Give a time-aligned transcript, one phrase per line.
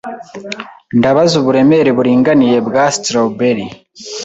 [0.97, 3.65] Ndabaza uburemere buringaniye bwa strawberry.